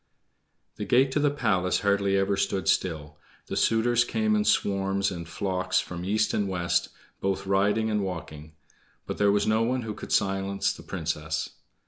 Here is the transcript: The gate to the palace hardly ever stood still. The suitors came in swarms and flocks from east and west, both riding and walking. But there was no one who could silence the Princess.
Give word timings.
The 0.77 0.85
gate 0.85 1.11
to 1.11 1.19
the 1.19 1.29
palace 1.29 1.81
hardly 1.81 2.17
ever 2.17 2.35
stood 2.35 2.67
still. 2.67 3.19
The 3.45 3.55
suitors 3.55 4.03
came 4.03 4.35
in 4.35 4.45
swarms 4.45 5.11
and 5.11 5.29
flocks 5.29 5.79
from 5.79 6.03
east 6.05 6.33
and 6.33 6.49
west, 6.49 6.89
both 7.19 7.45
riding 7.45 7.91
and 7.91 8.03
walking. 8.03 8.53
But 9.05 9.19
there 9.19 9.31
was 9.31 9.45
no 9.45 9.61
one 9.61 9.83
who 9.83 9.93
could 9.93 10.11
silence 10.11 10.73
the 10.73 10.81
Princess. 10.81 11.51